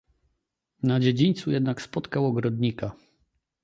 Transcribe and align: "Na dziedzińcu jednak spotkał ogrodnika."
"Na 0.83 0.99
dziedzińcu 0.99 1.51
jednak 1.51 1.81
spotkał 1.81 2.25
ogrodnika." 2.25 2.95